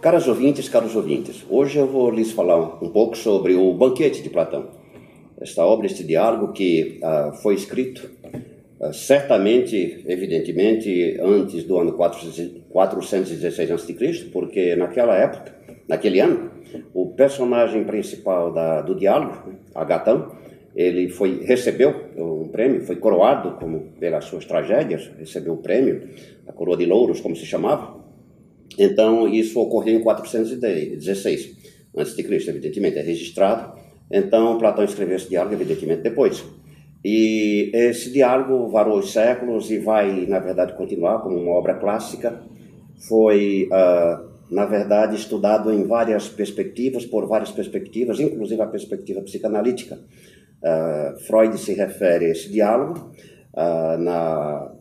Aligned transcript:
Caros 0.00 0.26
ouvintes, 0.26 0.66
caros 0.66 0.96
ouvintes, 0.96 1.44
hoje 1.50 1.78
eu 1.78 1.86
vou 1.86 2.10
lhes 2.10 2.32
falar 2.32 2.56
um 2.82 2.88
pouco 2.88 3.14
sobre 3.14 3.54
o 3.54 3.74
Banquete 3.74 4.22
de 4.22 4.30
Platão. 4.30 4.68
Esta 5.38 5.62
obra, 5.66 5.84
este 5.84 6.02
diálogo 6.02 6.54
que 6.54 6.98
uh, 7.02 7.34
foi 7.42 7.52
escrito 7.54 8.08
uh, 8.80 8.94
certamente, 8.94 10.02
evidentemente, 10.06 11.18
antes 11.20 11.64
do 11.64 11.78
ano 11.78 11.92
416 11.92 13.70
a.C., 13.70 14.30
porque 14.32 14.74
naquela 14.74 15.14
época, 15.14 15.54
naquele 15.86 16.18
ano, 16.18 16.50
o 16.94 17.10
personagem 17.10 17.84
principal 17.84 18.54
da, 18.54 18.80
do 18.80 18.94
diálogo, 18.94 19.52
Agatão, 19.74 20.32
ele 20.74 21.10
foi 21.10 21.44
recebeu 21.44 21.94
um 22.16 22.48
prêmio, 22.48 22.86
foi 22.86 22.96
coroado 22.96 23.58
como 23.58 23.92
pelas 24.00 24.24
suas 24.24 24.46
tragédias, 24.46 25.10
recebeu 25.18 25.52
o 25.52 25.58
prêmio, 25.58 26.08
a 26.48 26.52
coroa 26.52 26.78
de 26.78 26.86
louros, 26.86 27.20
como 27.20 27.36
se 27.36 27.44
chamava, 27.44 27.99
então, 28.78 29.28
isso 29.28 29.60
ocorreu 29.60 29.98
em 29.98 30.02
416 30.02 31.56
antes 31.96 32.14
de 32.14 32.22
Cristo, 32.22 32.50
evidentemente, 32.50 32.98
é 32.98 33.02
registrado. 33.02 33.78
Então, 34.10 34.58
Platão 34.58 34.84
escreveu 34.84 35.16
esse 35.16 35.28
diálogo, 35.28 35.54
evidentemente, 35.54 36.02
depois. 36.02 36.44
E 37.04 37.70
esse 37.72 38.12
diálogo 38.12 38.68
varou 38.68 38.98
os 38.98 39.12
séculos 39.12 39.70
e 39.70 39.78
vai, 39.78 40.26
na 40.26 40.38
verdade, 40.38 40.74
continuar 40.74 41.20
como 41.20 41.36
uma 41.36 41.52
obra 41.52 41.74
clássica. 41.74 42.42
Foi, 43.08 43.68
uh, 43.72 44.28
na 44.50 44.66
verdade, 44.66 45.16
estudado 45.16 45.72
em 45.72 45.84
várias 45.84 46.28
perspectivas, 46.28 47.06
por 47.06 47.26
várias 47.26 47.50
perspectivas, 47.50 48.20
inclusive 48.20 48.60
a 48.60 48.66
perspectiva 48.66 49.22
psicanalítica. 49.22 49.98
Uh, 50.62 51.18
Freud 51.20 51.58
se 51.58 51.72
refere 51.72 52.26
a 52.26 52.28
esse 52.30 52.50
diálogo 52.50 53.12
uh, 53.54 53.98
na 53.98 54.72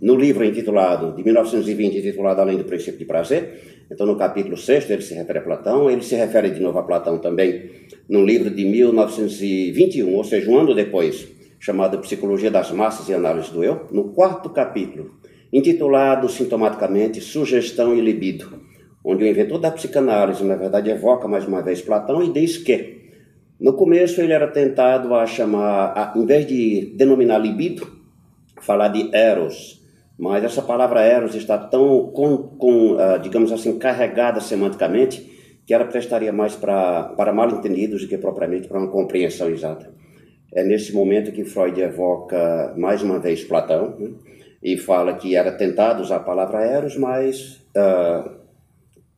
no 0.00 0.16
livro 0.16 0.44
intitulado, 0.44 1.14
de 1.14 1.22
1920, 1.22 1.98
intitulado 1.98 2.40
Além 2.40 2.56
do 2.56 2.64
Princípio 2.64 2.98
de 2.98 3.04
Prazer, 3.04 3.84
então 3.90 4.06
no 4.06 4.16
capítulo 4.16 4.56
6 4.56 4.88
ele 4.88 5.02
se 5.02 5.14
refere 5.14 5.40
a 5.40 5.42
Platão, 5.42 5.90
ele 5.90 6.02
se 6.02 6.14
refere 6.14 6.50
de 6.50 6.60
novo 6.60 6.78
a 6.78 6.82
Platão 6.82 7.18
também 7.18 7.70
no 8.08 8.24
livro 8.24 8.50
de 8.50 8.64
1921, 8.64 10.14
ou 10.14 10.24
seja, 10.24 10.50
um 10.50 10.58
ano 10.58 10.74
depois, 10.74 11.28
chamado 11.58 11.98
Psicologia 11.98 12.50
das 12.50 12.70
Massas 12.70 13.08
e 13.08 13.14
Análise 13.14 13.52
do 13.52 13.62
Eu, 13.62 13.86
no 13.90 14.12
quarto 14.12 14.48
capítulo, 14.48 15.16
intitulado 15.52 16.28
sintomaticamente 16.28 17.20
Sugestão 17.20 17.94
e 17.94 18.00
Libido, 18.00 18.60
onde 19.04 19.24
o 19.24 19.26
inventor 19.26 19.58
da 19.58 19.70
psicanálise, 19.70 20.44
na 20.44 20.56
verdade, 20.56 20.90
evoca 20.90 21.28
mais 21.28 21.46
uma 21.46 21.62
vez 21.62 21.82
Platão 21.82 22.22
e 22.22 22.32
diz 22.32 22.56
que, 22.56 23.00
no 23.60 23.74
começo, 23.74 24.20
ele 24.20 24.32
era 24.32 24.48
tentado 24.48 25.14
a 25.14 25.26
chamar, 25.26 25.92
a, 25.94 26.18
em 26.18 26.24
vez 26.24 26.46
de 26.46 26.92
denominar 26.96 27.38
libido, 27.38 27.86
falar 28.60 28.88
de 28.88 29.14
eros, 29.14 29.79
mas 30.20 30.44
essa 30.44 30.60
palavra 30.60 31.00
eros 31.00 31.34
está 31.34 31.56
tão, 31.56 32.08
com, 32.08 32.36
com 32.36 32.92
uh, 32.92 33.18
digamos 33.22 33.50
assim, 33.50 33.78
carregada 33.78 34.38
semanticamente 34.38 35.62
que 35.66 35.72
ela 35.72 35.86
prestaria 35.86 36.30
mais 36.30 36.54
pra, 36.54 37.04
para 37.16 37.32
mal 37.32 37.48
entendidos 37.48 38.02
do 38.02 38.08
que 38.08 38.18
propriamente 38.18 38.68
para 38.68 38.78
uma 38.78 38.90
compreensão 38.90 39.48
exata. 39.48 39.90
É 40.52 40.62
nesse 40.62 40.92
momento 40.92 41.32
que 41.32 41.42
Freud 41.42 41.80
evoca 41.80 42.74
mais 42.76 43.02
uma 43.02 43.18
vez 43.18 43.44
Platão 43.44 43.96
né, 43.98 44.10
e 44.62 44.76
fala 44.76 45.14
que 45.14 45.34
era 45.34 45.52
tentado 45.52 46.02
usar 46.02 46.16
a 46.16 46.20
palavra 46.20 46.66
eros, 46.66 46.98
mas 46.98 47.64
uh, 47.74 48.30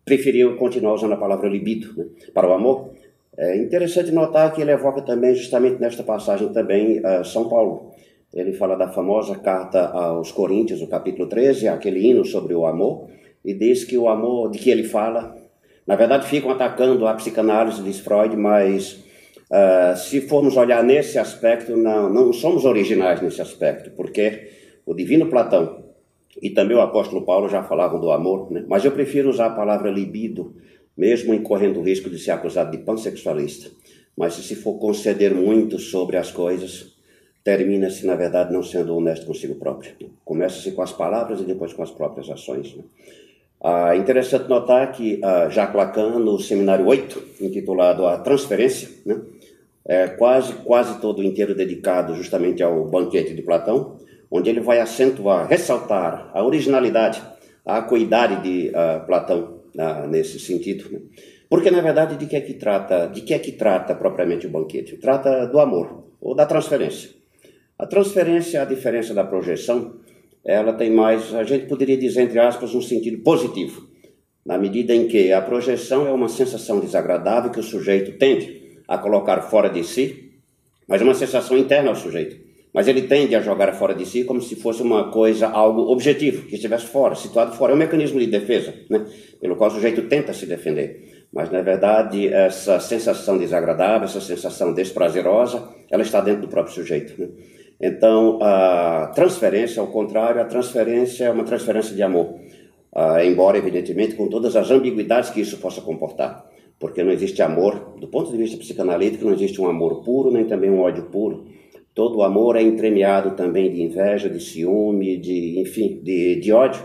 preferiu 0.05 0.56
continuar 0.56 0.95
usando 0.95 1.14
a 1.14 1.17
palavra 1.17 1.48
libido 1.48 1.92
né, 1.97 2.06
para 2.33 2.47
o 2.47 2.53
amor. 2.53 2.92
É 3.36 3.56
interessante 3.56 4.12
notar 4.12 4.55
que 4.55 4.61
ele 4.61 4.70
evoca 4.70 5.03
também, 5.03 5.34
justamente 5.34 5.80
nesta 5.80 6.05
passagem 6.05 6.53
também, 6.53 7.00
uh, 7.00 7.25
São 7.25 7.48
Paulo 7.48 7.91
ele 8.34 8.52
fala 8.52 8.77
da 8.77 8.88
famosa 8.88 9.34
carta 9.36 9.88
aos 9.88 10.33
Coríntios, 10.33 10.80
o 10.80 10.86
capítulo 10.86 11.28
13, 11.28 11.69
aquele 11.69 12.06
hino 12.06 12.25
sobre 12.25 12.55
o 12.55 12.64
amor, 12.64 13.08
e 13.44 13.52
diz 13.52 13.84
que 13.84 13.98
o 13.98 14.08
amor 14.08 14.50
de 14.50 14.58
que 14.58 14.70
ele 14.70 14.84
fala, 14.84 15.36
na 15.86 15.97
verdade 15.97 16.27
ficam 16.27 16.50
atacando 16.50 17.06
a 17.06 17.14
psicanálise, 17.14 17.83
diz 17.83 17.98
Freud, 18.00 18.36
mas 18.36 19.05
uh, 19.51 19.96
se 19.96 20.23
formos 20.23 20.57
olhar 20.57 20.83
nesse 20.83 21.18
aspecto, 21.18 21.77
não, 21.77 22.08
não 22.08 22.33
somos 22.33 22.64
originais 22.64 23.20
nesse 23.20 23.42
aspecto, 23.42 23.90
porque 23.90 24.48
o 24.86 24.95
divino 24.95 25.27
Platão 25.27 25.83
e 26.40 26.51
também 26.51 26.77
o 26.77 26.80
apóstolo 26.80 27.27
Paulo 27.27 27.48
já 27.48 27.62
falavam 27.62 28.01
do 28.01 28.11
amor, 28.11 28.51
né? 28.51 28.64
mas 28.67 28.84
eu 28.84 28.92
prefiro 28.92 29.28
usar 29.28 29.46
a 29.46 29.55
palavra 29.55 29.90
libido, 29.90 30.55
mesmo 30.96 31.34
incorrendo 31.34 31.80
o 31.80 31.83
risco 31.83 32.08
de 32.08 32.18
ser 32.18 32.30
acusado 32.30 32.70
de 32.70 32.83
pansexualista. 32.83 33.70
Mas 34.17 34.34
se 34.34 34.55
for 34.55 34.78
conceder 34.78 35.34
muito 35.34 35.78
sobre 35.78 36.17
as 36.17 36.30
coisas, 36.30 36.92
termina-se, 37.45 38.07
na 38.07 38.14
verdade, 38.14 38.53
não 38.53 38.63
sendo 38.63 38.97
honesto 38.97 39.27
consigo 39.27 39.55
próprio. 39.57 39.92
Começa-se 40.25 40.73
com 40.73 40.83
as 40.83 40.92
palavras 40.92 41.41
e 41.41 41.45
depois 41.45 41.73
com 41.73 41.83
as 41.83 41.91
próprias 41.91 42.30
ações. 42.30 42.75
Né? 42.77 42.85
Ah, 43.63 43.97
interessante 43.97 44.48
notar 44.48 44.92
que 44.92 45.20
ah, 45.23 45.48
Jacques 45.48 45.77
Lacan, 45.77 46.19
no 46.19 46.39
seminário 46.39 46.86
8, 46.86 47.23
intitulado 47.41 48.07
A 48.07 48.19
Transferência, 48.19 48.89
né, 49.05 49.20
é 49.85 50.08
quase, 50.08 50.52
quase 50.55 51.01
todo 51.01 51.23
inteiro 51.23 51.55
dedicado 51.55 52.14
justamente 52.14 52.63
ao 52.63 52.85
banquete 52.85 53.35
de 53.35 53.42
Platão, 53.42 53.97
onde 54.31 54.48
ele 54.48 54.61
vai 54.61 54.81
acentuar, 54.81 55.47
ressaltar 55.47 56.31
a 56.33 56.45
originalidade, 56.45 57.23
a 57.67 57.79
acuidade 57.79 58.42
de 58.42 58.73
ah, 58.75 59.02
Platão 59.07 59.61
ah, 59.79 60.07
nesse 60.07 60.39
sentido. 60.39 60.91
Né? 60.91 61.01
Porque, 61.48 61.70
na 61.70 61.81
verdade, 61.81 62.17
de 62.17 62.27
que 62.27 62.35
é 62.35 62.41
que 62.41 62.55
trata, 62.55 63.07
de 63.07 63.20
que 63.20 63.35
é 63.35 63.39
que 63.39 63.52
trata 63.52 63.95
propriamente 63.95 64.47
o 64.47 64.51
banquete? 64.51 64.97
Trata 64.97 65.47
do 65.47 65.61
amor, 65.61 66.05
ou 66.20 66.35
da 66.35 66.47
transferência. 66.47 67.21
A 67.83 67.87
transferência, 67.89 68.63
a 68.63 68.65
diferença 68.65 69.13
da 69.13 69.25
projeção, 69.25 69.97
ela 70.45 70.73
tem 70.73 70.89
mais, 70.89 71.35
a 71.35 71.43
gente 71.43 71.67
poderia 71.67 71.97
dizer, 71.97 72.23
entre 72.23 72.39
aspas, 72.39 72.77
um 72.77 72.81
sentido 72.81 73.25
positivo, 73.25 73.89
na 74.47 74.57
medida 74.57 74.95
em 74.95 75.09
que 75.09 75.33
a 75.33 75.43
projeção 75.43 76.07
é 76.07 76.13
uma 76.13 76.29
sensação 76.29 76.79
desagradável 76.79 77.51
que 77.51 77.59
o 77.59 77.63
sujeito 77.63 78.17
tende 78.19 78.79
a 78.87 78.97
colocar 78.97 79.43
fora 79.43 79.69
de 79.69 79.83
si, 79.83 80.31
mas 80.87 81.01
é 81.01 81.05
uma 81.05 81.13
sensação 81.13 81.59
interna 81.59 81.89
ao 81.89 81.97
sujeito. 81.97 82.37
Mas 82.73 82.87
ele 82.87 83.03
tende 83.03 83.35
a 83.35 83.41
jogar 83.41 83.73
fora 83.73 83.97
de 83.97 84.07
si 84.07 84.23
como 84.23 84.41
se 84.41 84.55
fosse 84.55 84.81
uma 84.81 85.11
coisa, 85.11 85.49
algo 85.49 85.91
objetivo, 85.91 86.47
que 86.47 86.55
estivesse 86.55 86.87
fora, 86.87 87.17
situado 87.17 87.57
fora. 87.57 87.73
É 87.73 87.75
um 87.75 87.79
mecanismo 87.79 88.20
de 88.20 88.29
defesa, 88.29 88.73
né? 88.89 89.05
pelo 89.41 89.57
qual 89.57 89.69
o 89.69 89.75
sujeito 89.75 90.03
tenta 90.03 90.33
se 90.33 90.47
defender. 90.47 91.27
Mas, 91.33 91.51
na 91.51 91.63
verdade, 91.63 92.29
essa 92.29 92.79
sensação 92.79 93.39
desagradável, 93.39 94.05
essa 94.05 94.20
sensação 94.20 94.73
desprazerosa, 94.73 95.69
ela 95.91 96.03
está 96.03 96.20
dentro 96.20 96.43
do 96.43 96.49
próprio 96.49 96.75
sujeito. 96.75 97.20
Né? 97.20 97.29
Então, 97.83 98.39
a 98.41 99.11
transferência, 99.13 99.81
ao 99.81 99.89
contrário, 99.89 100.41
a 100.41 100.45
transferência 100.45 101.25
é 101.25 101.31
uma 101.33 101.43
transferência 101.43 101.93
de 101.97 102.01
amor, 102.01 102.37
uh, 102.95 103.19
embora, 103.25 103.59
evidentemente, 103.59 104.15
com 104.15 104.29
todas 104.29 104.55
as 104.55 104.70
ambiguidades 104.70 105.31
que 105.31 105.41
isso 105.41 105.59
possa 105.59 105.81
comportar. 105.81 106.48
Porque 106.79 107.03
não 107.03 107.11
existe 107.11 107.43
amor, 107.43 107.97
do 107.98 108.07
ponto 108.07 108.31
de 108.31 108.37
vista 108.37 108.57
psicanalítico, 108.57 109.25
não 109.25 109.33
existe 109.33 109.61
um 109.61 109.67
amor 109.67 110.05
puro, 110.05 110.31
nem 110.31 110.45
também 110.45 110.70
um 110.70 110.79
ódio 110.79 111.07
puro. 111.07 111.47
Todo 111.93 112.23
amor 112.23 112.55
é 112.55 112.63
entremeado 112.63 113.33
também 113.33 113.73
de 113.73 113.83
inveja, 113.83 114.31
de 114.31 114.39
ciúme, 114.39 115.17
de, 115.17 115.61
enfim, 115.61 116.01
de, 116.05 116.37
de 116.37 116.53
ódio. 116.53 116.81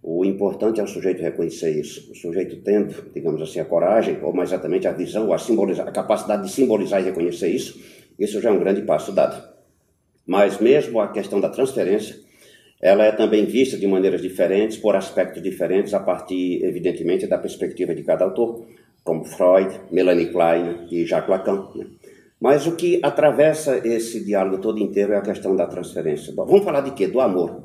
O 0.00 0.24
importante 0.24 0.80
é 0.80 0.84
o 0.84 0.86
sujeito 0.86 1.20
reconhecer 1.20 1.70
isso. 1.70 2.12
O 2.12 2.14
sujeito 2.14 2.62
tendo, 2.62 2.94
digamos 3.12 3.42
assim, 3.42 3.58
a 3.58 3.64
coragem, 3.64 4.18
ou 4.22 4.32
mais 4.32 4.50
exatamente 4.50 4.86
a 4.86 4.92
visão, 4.92 5.32
a, 5.32 5.36
a 5.36 5.92
capacidade 5.92 6.44
de 6.44 6.52
simbolizar 6.52 7.00
e 7.00 7.06
reconhecer 7.06 7.48
isso, 7.48 7.80
isso 8.16 8.40
já 8.40 8.50
é 8.50 8.52
um 8.52 8.60
grande 8.60 8.82
passo 8.82 9.10
dado. 9.10 9.57
Mas 10.28 10.60
mesmo 10.60 11.00
a 11.00 11.08
questão 11.08 11.40
da 11.40 11.48
transferência, 11.48 12.14
ela 12.82 13.02
é 13.02 13.12
também 13.12 13.46
vista 13.46 13.78
de 13.78 13.86
maneiras 13.86 14.20
diferentes, 14.20 14.76
por 14.76 14.94
aspectos 14.94 15.42
diferentes, 15.42 15.94
a 15.94 16.00
partir, 16.00 16.62
evidentemente, 16.62 17.26
da 17.26 17.38
perspectiva 17.38 17.94
de 17.94 18.02
cada 18.02 18.26
autor, 18.26 18.66
como 19.02 19.24
Freud, 19.24 19.80
Melanie 19.90 20.26
Klein 20.26 20.86
e 20.90 21.06
Jacques 21.06 21.30
Lacan. 21.30 21.68
Né? 21.74 21.86
Mas 22.38 22.66
o 22.66 22.76
que 22.76 23.00
atravessa 23.02 23.80
esse 23.82 24.22
diálogo 24.22 24.58
todo 24.58 24.78
inteiro 24.78 25.14
é 25.14 25.16
a 25.16 25.22
questão 25.22 25.56
da 25.56 25.66
transferência. 25.66 26.30
Bom, 26.34 26.44
vamos 26.44 26.62
falar 26.62 26.82
de 26.82 26.90
quê? 26.90 27.06
Do 27.06 27.20
amor. 27.20 27.62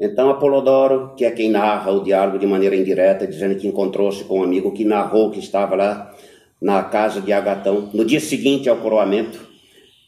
Então, 0.00 0.30
Apolodoro, 0.30 1.14
que 1.14 1.26
é 1.26 1.30
quem 1.30 1.50
narra 1.50 1.92
o 1.92 2.02
diálogo 2.02 2.38
de 2.38 2.46
maneira 2.46 2.74
indireta, 2.74 3.26
dizendo 3.26 3.54
que 3.56 3.68
encontrou-se 3.68 4.24
com 4.24 4.40
um 4.40 4.42
amigo 4.42 4.72
que 4.72 4.84
narrou 4.84 5.30
que 5.30 5.40
estava 5.40 5.76
lá 5.76 6.10
na 6.60 6.82
casa 6.84 7.20
de 7.20 7.32
Agatão, 7.32 7.90
no 7.92 8.04
dia 8.04 8.18
seguinte 8.18 8.68
ao 8.68 8.78
coroamento, 8.78 9.47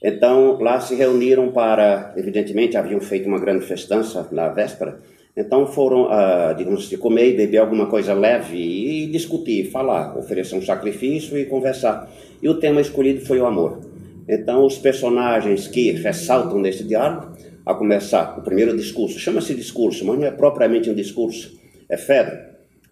então, 0.02 0.58
lá 0.60 0.80
se 0.80 0.94
reuniram 0.94 1.52
para, 1.52 2.14
evidentemente, 2.16 2.76
haviam 2.76 3.00
feito 3.00 3.28
uma 3.28 3.38
grande 3.38 3.66
festança 3.66 4.26
na 4.32 4.48
véspera, 4.48 4.98
então 5.36 5.66
foram, 5.66 6.04
uh, 6.06 6.54
digamos 6.56 6.86
assim, 6.86 6.96
comer 6.96 7.30
e 7.30 7.36
beber 7.36 7.58
alguma 7.58 7.86
coisa 7.86 8.14
leve 8.14 8.56
e 8.56 9.06
discutir, 9.06 9.70
falar, 9.70 10.16
oferecer 10.18 10.56
um 10.56 10.62
sacrifício 10.62 11.38
e 11.38 11.44
conversar. 11.44 12.10
E 12.42 12.48
o 12.48 12.54
tema 12.54 12.80
escolhido 12.80 13.24
foi 13.26 13.40
o 13.40 13.46
amor. 13.46 13.80
Então, 14.26 14.64
os 14.64 14.78
personagens 14.78 15.68
que 15.68 15.92
ressaltam 15.92 16.58
nesse 16.58 16.82
diálogo, 16.82 17.36
a 17.64 17.74
começar, 17.74 18.38
o 18.38 18.42
primeiro 18.42 18.74
discurso, 18.76 19.18
chama-se 19.18 19.54
discurso, 19.54 20.04
mas 20.04 20.18
não 20.18 20.26
é 20.26 20.30
propriamente 20.30 20.88
um 20.88 20.94
discurso, 20.94 21.60
é 21.88 21.96
Fedro. 21.96 22.38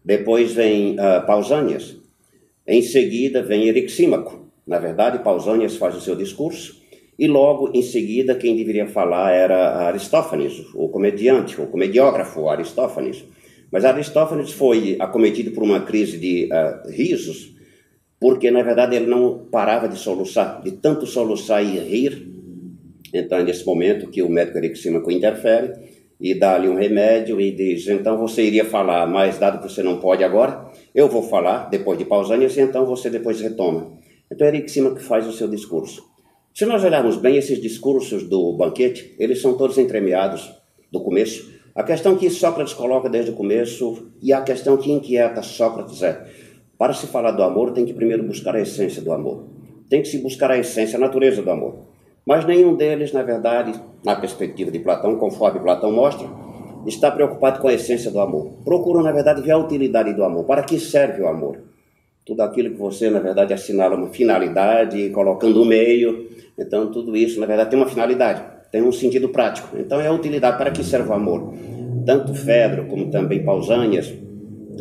Depois 0.04 0.52
vem 0.52 0.94
uh, 0.94 1.26
Pausânias. 1.26 1.96
Em 2.66 2.82
seguida 2.82 3.42
vem 3.42 3.66
Erixímaco. 3.66 4.46
Na 4.66 4.78
verdade, 4.78 5.20
Pausânias 5.20 5.76
faz 5.76 5.96
o 5.96 6.00
seu 6.00 6.14
discurso 6.14 6.78
e 7.18 7.26
logo 7.26 7.72
em 7.74 7.82
seguida, 7.82 8.36
quem 8.36 8.54
deveria 8.54 8.86
falar 8.86 9.32
era 9.32 9.88
Aristófanes, 9.88 10.64
o 10.72 10.88
comediante, 10.88 11.60
o 11.60 11.66
comediógrafo 11.66 12.48
Aristófanes. 12.48 13.24
Mas 13.72 13.84
Aristófanes 13.84 14.52
foi 14.52 14.96
acometido 15.00 15.50
por 15.50 15.64
uma 15.64 15.80
crise 15.80 16.16
de 16.16 16.48
uh, 16.52 16.88
risos, 16.90 17.56
porque 18.20 18.52
na 18.52 18.62
verdade 18.62 18.94
ele 18.94 19.06
não 19.06 19.46
parava 19.50 19.88
de 19.88 19.98
soluçar, 19.98 20.62
de 20.62 20.70
tanto 20.72 21.06
soluçar 21.06 21.62
e 21.62 21.78
rir. 21.78 22.32
Então 23.12 23.38
é 23.38 23.42
nesse 23.42 23.66
momento 23.66 24.08
que 24.08 24.22
o 24.22 24.28
médico 24.28 24.58
erixímaco 24.58 25.10
interfere 25.10 25.72
e 26.20 26.34
dá-lhe 26.34 26.68
um 26.68 26.76
remédio 26.76 27.40
e 27.40 27.50
diz: 27.50 27.88
então 27.88 28.16
você 28.16 28.44
iria 28.44 28.64
falar, 28.64 29.08
mas 29.08 29.38
dado 29.38 29.58
que 29.58 29.68
você 29.68 29.82
não 29.82 29.98
pode 29.98 30.22
agora, 30.22 30.70
eu 30.94 31.08
vou 31.08 31.22
falar 31.24 31.68
depois 31.68 31.98
de 31.98 32.04
Pausanias 32.04 32.56
e 32.56 32.60
então 32.60 32.86
você 32.86 33.10
depois 33.10 33.40
retoma. 33.40 33.98
Então 34.30 34.46
é 34.46 34.50
Erixímaco 34.50 34.96
que 34.96 35.02
faz 35.02 35.26
o 35.26 35.32
seu 35.32 35.48
discurso. 35.48 36.07
Se 36.58 36.66
nós 36.66 36.82
olharmos 36.82 37.14
bem 37.14 37.36
esses 37.36 37.62
discursos 37.62 38.24
do 38.24 38.52
banquete, 38.52 39.14
eles 39.16 39.40
são 39.40 39.56
todos 39.56 39.78
entremeados 39.78 40.52
do 40.90 41.00
começo. 41.00 41.52
A 41.72 41.84
questão 41.84 42.16
que 42.16 42.28
Sócrates 42.28 42.74
coloca 42.74 43.08
desde 43.08 43.30
o 43.30 43.34
começo 43.34 44.10
e 44.20 44.32
a 44.32 44.40
questão 44.42 44.76
que 44.76 44.90
inquieta 44.90 45.40
Sócrates 45.40 46.02
é: 46.02 46.26
para 46.76 46.92
se 46.92 47.06
falar 47.06 47.30
do 47.30 47.44
amor, 47.44 47.70
tem 47.70 47.84
que 47.84 47.94
primeiro 47.94 48.24
buscar 48.24 48.56
a 48.56 48.60
essência 48.60 49.00
do 49.00 49.12
amor. 49.12 49.44
Tem 49.88 50.02
que 50.02 50.08
se 50.08 50.18
buscar 50.18 50.50
a 50.50 50.58
essência, 50.58 50.96
a 50.96 51.00
natureza 51.00 51.42
do 51.42 51.50
amor. 51.52 51.76
Mas 52.26 52.44
nenhum 52.44 52.74
deles, 52.74 53.12
na 53.12 53.22
verdade, 53.22 53.80
na 54.04 54.16
perspectiva 54.16 54.72
de 54.72 54.80
Platão, 54.80 55.14
conforme 55.14 55.60
Platão 55.60 55.92
mostra, 55.92 56.28
está 56.88 57.08
preocupado 57.08 57.60
com 57.60 57.68
a 57.68 57.74
essência 57.74 58.10
do 58.10 58.18
amor. 58.18 58.64
Procuram, 58.64 59.04
na 59.04 59.12
verdade, 59.12 59.42
ver 59.42 59.52
a 59.52 59.58
utilidade 59.58 60.12
do 60.12 60.24
amor. 60.24 60.42
Para 60.42 60.64
que 60.64 60.80
serve 60.80 61.22
o 61.22 61.28
amor? 61.28 61.67
Tudo 62.28 62.42
aquilo 62.42 62.68
que 62.68 62.76
você, 62.76 63.08
na 63.08 63.20
verdade, 63.20 63.54
assinala 63.54 63.96
uma 63.96 64.08
finalidade, 64.08 65.08
colocando 65.08 65.62
um 65.62 65.64
meio. 65.64 66.28
Então, 66.58 66.92
tudo 66.92 67.16
isso, 67.16 67.40
na 67.40 67.46
verdade, 67.46 67.70
tem 67.70 67.78
uma 67.78 67.88
finalidade, 67.88 68.42
tem 68.70 68.82
um 68.82 68.92
sentido 68.92 69.30
prático. 69.30 69.74
Então, 69.78 69.98
é 69.98 70.08
a 70.08 70.12
utilidade. 70.12 70.58
Para 70.58 70.70
que 70.70 70.84
serve 70.84 71.08
o 71.08 71.14
amor? 71.14 71.54
Tanto 72.04 72.34
Fedro 72.34 72.84
como 72.84 73.10
também 73.10 73.42
Pausanias, 73.42 74.12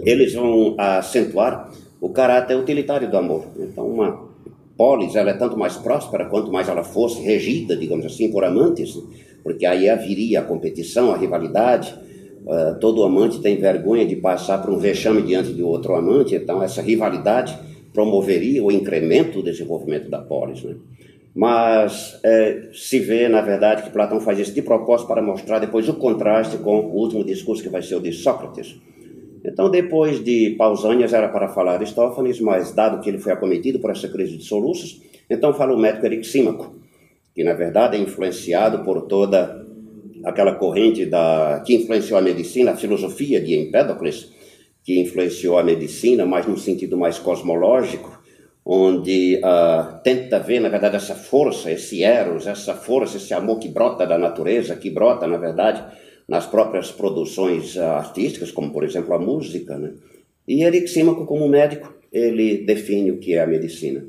eles 0.04 0.34
vão 0.34 0.76
acentuar 0.78 1.72
o 2.02 2.10
caráter 2.10 2.58
utilitário 2.58 3.10
do 3.10 3.16
amor. 3.16 3.46
Então, 3.58 3.88
uma 3.88 4.28
polis 4.76 5.16
ela 5.16 5.30
é 5.30 5.34
tanto 5.34 5.58
mais 5.58 5.78
próspera 5.78 6.26
quanto 6.26 6.52
mais 6.52 6.68
ela 6.68 6.84
fosse 6.84 7.22
regida, 7.22 7.78
digamos 7.78 8.06
assim, 8.06 8.30
por 8.30 8.44
amantes, 8.44 8.94
porque 9.42 9.66
aí 9.66 9.90
haveria 9.90 10.42
a 10.42 10.44
competição, 10.44 11.14
a 11.14 11.18
rivalidade. 11.18 11.98
Uh, 12.48 12.80
todo 12.80 13.04
amante 13.04 13.42
tem 13.42 13.58
vergonha 13.58 14.06
de 14.06 14.16
passar 14.16 14.62
por 14.62 14.74
um 14.74 14.80
vexame 14.80 15.22
diante 15.22 15.52
de 15.52 15.62
outro 15.62 15.94
amante, 15.96 16.34
então 16.34 16.64
essa 16.64 16.82
rivalidade 16.82 17.60
promoveria 17.94 18.64
o 18.64 18.72
incremento 18.72 19.40
do 19.40 19.44
desenvolvimento 19.44 20.10
da 20.10 20.20
polis. 20.20 20.64
Né? 20.64 20.76
Mas 21.36 22.18
é, 22.24 22.70
se 22.72 23.00
vê, 23.00 23.28
na 23.28 23.42
verdade, 23.42 23.84
que 23.84 23.90
Platão 23.90 24.22
faz 24.22 24.40
isso 24.40 24.54
de 24.54 24.62
propósito 24.62 25.10
para 25.10 25.22
mostrar 25.22 25.60
depois 25.60 25.90
o 25.90 25.96
contraste 25.96 26.58
com 26.60 26.80
o 26.80 26.96
último 26.96 27.22
discurso 27.22 27.62
que 27.62 27.68
vai 27.68 27.82
ser 27.82 27.96
o 27.96 28.00
de 28.00 28.14
Sócrates. 28.14 28.80
Então, 29.44 29.70
depois 29.70 30.24
de 30.24 30.56
Pausanias, 30.58 31.12
era 31.12 31.28
para 31.28 31.50
falar 31.50 31.74
Aristófanes, 31.74 32.40
mas 32.40 32.72
dado 32.72 33.02
que 33.02 33.10
ele 33.10 33.18
foi 33.18 33.34
acometido 33.34 33.78
por 33.78 33.92
essa 33.92 34.08
crise 34.08 34.38
de 34.38 34.46
soluços, 34.46 35.02
então 35.30 35.54
fala 35.54 35.76
o 35.76 35.78
médico 35.78 36.06
Erixímaco, 36.06 36.76
que 37.36 37.44
na 37.44 37.54
verdade 37.54 37.98
é 37.98 38.00
influenciado 38.00 38.86
por 38.86 39.02
toda 39.02 39.67
aquela 40.24 40.56
corrente 40.56 41.06
da, 41.06 41.62
que 41.66 41.76
influenciou 41.76 42.18
a 42.20 42.22
medicina, 42.22 42.72
a 42.72 42.78
filosofia 42.78 43.40
de 43.42 43.56
Empédocles, 43.56 44.32
que 44.84 45.00
influenciou 45.00 45.58
a 45.58 45.64
medicina, 45.64 46.26
mas 46.26 46.48
num 46.48 46.58
sentido 46.58 46.98
mais 46.98 47.20
cosmológico, 47.20 48.18
onde 48.66 49.38
uh, 49.38 50.02
tenta 50.04 50.40
ver, 50.40 50.60
na 50.60 50.70
verdade, 50.70 50.98
essa 50.98 51.16
força, 51.16 51.72
esse 51.72 52.04
eros, 52.04 52.48
essa 52.48 52.74
força, 52.74 53.18
esse 53.18 53.34
amor 53.34 53.60
que 53.60 53.70
brota 53.70 54.06
da 54.06 54.18
natureza, 54.18 54.76
que 54.76 54.90
brota, 54.90 55.26
na 55.26 55.38
verdade, 55.38 55.84
nas 56.28 56.46
próprias 56.46 56.92
produções 56.92 57.78
ah, 57.78 57.98
artísticas, 57.98 58.52
como 58.52 58.74
por 58.74 58.84
exemplo 58.84 59.14
a 59.14 59.20
música. 59.20 59.78
Né? 59.78 59.94
E 60.46 60.64
Erixímaco, 60.64 61.26
como 61.26 61.48
médico, 61.48 61.94
ele 62.12 62.66
define 62.66 63.12
o 63.12 63.20
que 63.20 63.36
é 63.36 63.42
a 63.42 63.48
medicina. 63.48 64.06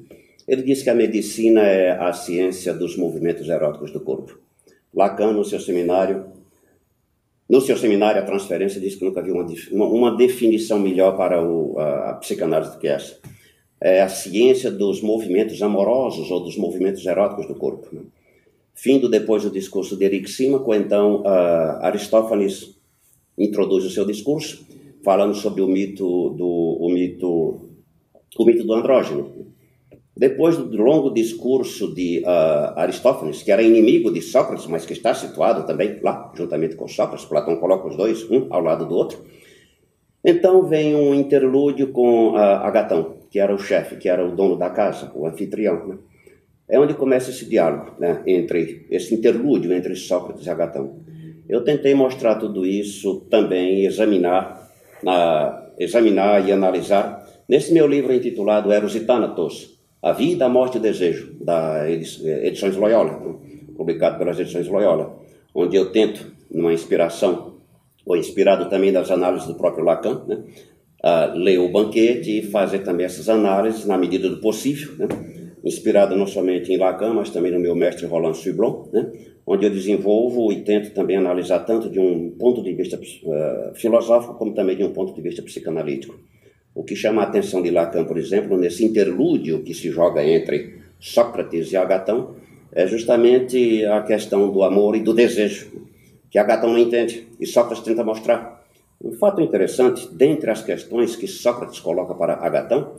Ele 0.47 0.63
diz 0.63 0.83
que 0.83 0.91
a 0.91 0.95
medicina 0.95 1.63
é 1.63 1.91
a 1.91 2.13
ciência 2.13 2.73
dos 2.73 2.97
movimentos 2.97 3.49
eróticos 3.49 3.93
do 3.93 4.01
corpo. 4.01 4.39
Lacan, 4.95 5.33
no 5.33 5.45
seu 5.45 5.61
seminário, 5.61 6.27
no 7.49 7.63
seu 7.63 7.79
seminário, 7.79 8.21
a 8.21 8.25
transferência 8.25 8.79
diz 8.79 8.95
que 8.95 9.05
nunca 9.05 9.23
viu 9.23 9.35
uma, 9.35 9.87
uma 9.87 10.17
definição 10.17 10.79
melhor 10.79 11.17
para 11.17 11.43
o, 11.43 11.79
a, 11.79 12.11
a 12.11 12.15
psicanálise 12.15 12.73
do 12.73 12.79
que 12.79 12.87
essa. 12.87 13.19
É 13.81 14.03
a 14.03 14.09
ciência 14.09 14.71
dos 14.71 15.01
movimentos 15.01 15.63
amorosos 15.63 16.31
ou 16.31 16.41
dos 16.41 16.59
movimentos 16.59 17.07
eróticos 17.07 17.47
do 17.47 17.55
corpo. 17.55 17.89
Né? 17.91 18.03
Findo 18.75 19.09
depois 19.09 19.47
o 19.47 19.51
discurso 19.51 19.97
de 19.97 20.05
Erixímaco, 20.05 20.75
então 20.75 21.23
uh, 21.23 21.81
Aristófanes 21.81 22.79
introduz 23.39 23.85
o 23.85 23.91
seu 23.91 24.05
discurso, 24.05 24.67
falando 25.03 25.35
sobre 25.35 25.63
o 25.63 25.69
mito 25.69 26.31
do, 26.31 26.77
o 26.81 26.91
mito, 26.91 27.61
o 28.39 28.45
mito 28.45 28.65
do 28.65 28.75
andrógeno. 28.75 29.47
Depois 30.19 30.57
do 30.57 30.83
longo 30.83 31.11
discurso 31.11 31.95
de 31.95 32.25
uh, 32.27 32.77
Aristófanes, 32.77 33.41
que 33.41 33.53
era 33.53 33.63
inimigo 33.63 34.13
de 34.13 34.21
Sócrates, 34.21 34.67
mas 34.67 34.85
que 34.85 34.93
está 34.93 35.15
situado 35.15 35.65
também 35.65 36.01
lá, 36.03 36.33
juntamente 36.35 36.75
com 36.75 36.89
Sócrates, 36.89 37.25
Platão 37.25 37.55
coloca 37.55 37.87
os 37.87 37.97
dois, 37.97 38.29
um 38.29 38.49
ao 38.51 38.61
lado 38.61 38.85
do 38.85 38.97
outro. 38.97 39.25
Então 40.25 40.65
vem 40.65 40.97
um 40.97 41.15
interlúdio 41.15 41.93
com 41.93 42.33
uh, 42.33 42.37
Agatão, 42.37 43.15
que 43.31 43.39
era 43.39 43.55
o 43.55 43.59
chefe, 43.59 43.95
que 43.95 44.09
era 44.09 44.27
o 44.27 44.35
dono 44.35 44.57
da 44.57 44.71
casa, 44.71 45.13
o 45.15 45.25
anfitrião. 45.25 45.87
Né? 45.87 45.99
É 46.69 46.81
onde 46.81 46.95
começa 46.95 47.31
esse 47.31 47.49
diálogo, 47.49 47.93
né, 48.01 48.21
entre 48.27 48.87
esse 48.91 49.15
interlúdio 49.15 49.73
entre 49.73 49.95
Sócrates 49.95 50.45
e 50.45 50.51
Agatão. 50.51 50.97
Eu 51.49 51.63
tentei 51.63 51.95
mostrar 51.95 52.35
tudo 52.35 52.67
isso 52.67 53.21
também, 53.31 53.87
examinar, 53.87 54.69
examinar 55.79 56.47
e 56.47 56.53
analisar 56.53 57.25
nesse 57.49 57.73
meu 57.73 57.87
livro 57.87 58.13
intitulado 58.13 58.71
Eros 58.71 58.95
e 58.97 59.01
Thanatos, 59.01 59.78
A 60.03 60.13
Vida, 60.13 60.47
a 60.47 60.49
Morte 60.49 60.77
e 60.77 60.79
o 60.79 60.83
Desejo, 60.83 61.37
da 61.41 61.91
Edições 61.91 62.77
Loyola, 62.77 63.19
né, 63.19 63.35
publicado 63.77 64.19
pelas 64.19 64.39
Edições 64.39 64.69
Loyola, 64.69 65.19
onde 65.55 65.77
eu 65.77 65.91
tento, 65.91 66.33
numa 66.51 66.73
inspiração, 66.73 67.59
ou 68.07 68.17
inspirado 68.17 68.69
também 68.69 68.93
das 68.93 69.11
análises 69.11 69.47
do 69.47 69.55
próprio 69.55 69.85
Lacan, 69.85 70.23
né, 70.27 70.43
ler 71.35 71.59
o 71.59 71.71
banquete 71.71 72.39
e 72.39 72.43
fazer 72.43 72.81
também 72.81 73.07
essas 73.07 73.29
análises 73.29 73.87
na 73.87 73.99
medida 73.99 74.29
do 74.29 74.41
possível, 74.41 74.95
né, 74.97 75.09
inspirado 75.65 76.17
não 76.17 76.27
somente 76.27 76.73
em 76.73 76.77
Lacan, 76.79 77.15
mas 77.15 77.31
também 77.31 77.53
no 77.53 77.59
meu 77.59 77.75
mestre 77.75 78.07
Roland 78.07 78.35
Sublon, 78.35 78.89
né, 78.93 79.11
onde 79.49 79.65
eu 79.65 79.71
desenvolvo 79.71 80.53
e 80.53 80.63
tento 80.63 80.93
também 80.93 81.17
analisar 81.17 81.61
tanto 81.61 81.89
de 81.89 81.99
um 81.99 82.31
ponto 82.39 82.63
de 82.63 82.75
vista 82.75 82.97
uh, 82.97 83.75
filosófico 83.75 84.35
como 84.35 84.53
também 84.53 84.77
de 84.77 84.85
um 84.85 84.93
ponto 84.93 85.15
de 85.15 85.23
vista 85.23 85.43
psicanalítico. 85.43 86.15
O 86.79 86.85
que 86.85 86.95
chama 86.95 87.23
a 87.23 87.25
atenção 87.25 87.61
de 87.61 87.73
Lacan, 87.73 88.05
por 88.05 88.17
exemplo, 88.17 88.57
nesse 88.57 88.85
interlúdio 88.85 89.65
que 89.65 89.75
se 89.75 89.91
joga 89.91 90.25
entre 90.25 90.79
Sócrates 91.01 91.73
e 91.73 91.77
Agatão, 91.77 92.37
é 92.71 92.87
justamente 92.87 93.85
a 93.85 94.01
questão 94.03 94.49
do 94.49 94.63
amor 94.63 94.95
e 94.95 95.01
do 95.01 95.13
desejo, 95.13 95.73
que 96.31 96.39
Agatão 96.39 96.71
não 96.71 96.79
entende 96.79 97.27
e 97.41 97.47
Sócrates 97.47 97.83
tenta 97.83 98.05
mostrar. 98.05 98.63
Um 99.03 99.11
fato 99.11 99.41
interessante, 99.41 100.09
dentre 100.15 100.53
as 100.53 100.63
questões 100.63 101.17
que 101.17 101.27
Sócrates 101.27 101.81
coloca 101.81 102.15
para 102.15 102.35
Agatão, 102.35 102.93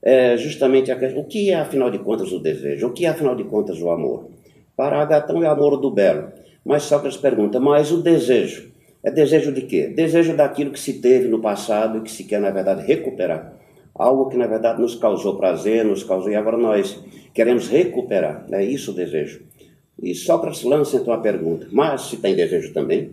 é 0.00 0.34
justamente 0.38 0.90
a 0.90 0.96
questão, 0.96 1.20
o 1.20 1.26
que 1.26 1.50
é 1.50 1.56
afinal 1.56 1.90
de 1.90 1.98
contas 1.98 2.32
o 2.32 2.38
desejo? 2.38 2.86
O 2.86 2.92
que 2.94 3.04
é 3.04 3.10
afinal 3.10 3.34
de 3.34 3.44
contas 3.44 3.78
o 3.82 3.90
amor? 3.90 4.30
Para 4.74 5.02
Agatão 5.02 5.44
é 5.44 5.46
amor 5.46 5.76
do 5.76 5.90
belo. 5.90 6.32
Mas 6.64 6.84
Sócrates 6.84 7.18
pergunta, 7.18 7.60
mas 7.60 7.92
o 7.92 8.00
desejo? 8.00 8.72
É 9.02 9.10
desejo 9.10 9.52
de 9.52 9.62
quê? 9.62 9.86
Desejo 9.88 10.36
daquilo 10.36 10.72
que 10.72 10.80
se 10.80 10.94
teve 10.94 11.28
no 11.28 11.40
passado 11.40 11.98
e 11.98 12.00
que 12.00 12.10
se 12.10 12.24
quer, 12.24 12.40
na 12.40 12.50
verdade, 12.50 12.84
recuperar. 12.84 13.54
Algo 13.94 14.28
que, 14.28 14.36
na 14.36 14.46
verdade, 14.46 14.80
nos 14.80 14.94
causou 14.94 15.36
prazer, 15.36 15.84
nos 15.84 16.02
causou, 16.02 16.30
e 16.30 16.36
agora 16.36 16.56
nós 16.56 16.98
queremos 17.32 17.68
recuperar. 17.68 18.46
É 18.50 18.64
isso 18.64 18.90
o 18.90 18.94
desejo. 18.94 19.42
E 20.00 20.14
Sócrates 20.14 20.62
lança 20.62 20.96
então 20.96 21.12
a 21.12 21.18
pergunta, 21.18 21.66
mas 21.72 22.02
se 22.02 22.18
tem 22.18 22.34
desejo 22.34 22.72
também 22.72 23.10